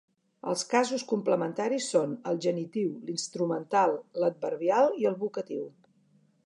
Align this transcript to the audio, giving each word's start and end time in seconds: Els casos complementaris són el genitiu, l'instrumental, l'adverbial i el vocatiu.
Els 0.51 0.61
casos 0.69 1.03
complementaris 1.11 1.89
són 1.95 2.15
el 2.31 2.41
genitiu, 2.47 2.97
l'instrumental, 3.11 3.95
l'adverbial 4.23 4.93
i 5.05 5.11
el 5.13 5.21
vocatiu. 5.27 5.67